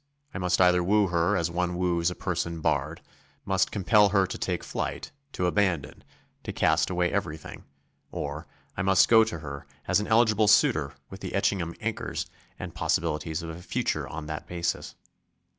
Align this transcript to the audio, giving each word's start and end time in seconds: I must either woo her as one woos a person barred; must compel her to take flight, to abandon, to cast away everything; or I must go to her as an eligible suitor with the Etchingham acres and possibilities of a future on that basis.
I 0.33 0.39
must 0.39 0.59
either 0.59 0.83
woo 0.83 1.09
her 1.09 1.37
as 1.37 1.51
one 1.51 1.77
woos 1.77 2.09
a 2.09 2.15
person 2.15 2.59
barred; 2.59 3.01
must 3.45 3.69
compel 3.69 4.09
her 4.09 4.25
to 4.25 4.35
take 4.39 4.63
flight, 4.63 5.11
to 5.33 5.45
abandon, 5.45 6.03
to 6.43 6.51
cast 6.51 6.89
away 6.89 7.11
everything; 7.11 7.65
or 8.11 8.47
I 8.75 8.81
must 8.81 9.07
go 9.07 9.23
to 9.23 9.37
her 9.37 9.67
as 9.87 9.99
an 9.99 10.07
eligible 10.07 10.47
suitor 10.47 10.95
with 11.11 11.19
the 11.19 11.35
Etchingham 11.35 11.75
acres 11.81 12.25
and 12.57 12.73
possibilities 12.73 13.43
of 13.43 13.51
a 13.51 13.61
future 13.61 14.07
on 14.07 14.25
that 14.25 14.47
basis. 14.47 14.95